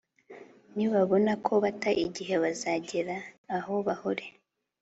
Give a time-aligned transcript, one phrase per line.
[0.75, 3.15] nibabona ko bata igihe, bazagera
[3.55, 4.25] aho bahore